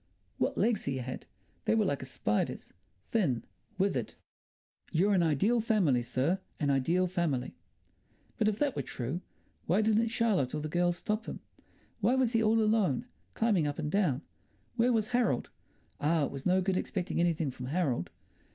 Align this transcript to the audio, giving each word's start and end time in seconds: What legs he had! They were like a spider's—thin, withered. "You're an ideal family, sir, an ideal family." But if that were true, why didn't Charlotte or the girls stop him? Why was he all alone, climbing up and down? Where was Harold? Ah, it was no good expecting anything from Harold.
What 0.39 0.57
legs 0.57 0.85
he 0.85 0.97
had! 0.97 1.27
They 1.65 1.75
were 1.75 1.85
like 1.85 2.01
a 2.01 2.05
spider's—thin, 2.07 3.43
withered. 3.77 4.15
"You're 4.91 5.13
an 5.13 5.21
ideal 5.21 5.61
family, 5.61 6.01
sir, 6.01 6.39
an 6.59 6.71
ideal 6.71 7.05
family." 7.05 7.53
But 8.39 8.47
if 8.47 8.57
that 8.57 8.75
were 8.75 8.81
true, 8.81 9.21
why 9.67 9.83
didn't 9.83 10.07
Charlotte 10.07 10.55
or 10.55 10.59
the 10.61 10.69
girls 10.69 10.97
stop 10.97 11.27
him? 11.27 11.39
Why 11.99 12.15
was 12.15 12.31
he 12.33 12.41
all 12.41 12.63
alone, 12.63 13.05
climbing 13.35 13.67
up 13.67 13.77
and 13.77 13.91
down? 13.91 14.23
Where 14.75 14.91
was 14.91 15.09
Harold? 15.09 15.51
Ah, 15.99 16.25
it 16.25 16.31
was 16.31 16.47
no 16.47 16.61
good 16.61 16.77
expecting 16.77 17.19
anything 17.19 17.51
from 17.51 17.67
Harold. 17.67 18.09